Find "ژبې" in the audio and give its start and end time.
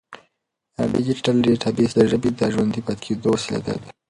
2.11-2.29